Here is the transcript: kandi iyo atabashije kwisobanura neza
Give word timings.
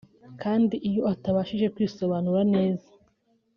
kandi 0.41 0.75
iyo 0.89 1.01
atabashije 1.13 1.67
kwisobanura 1.73 2.41
neza 2.53 2.89